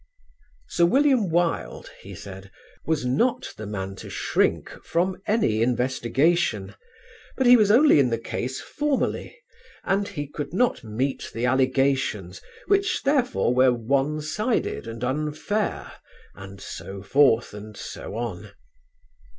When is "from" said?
4.83-5.21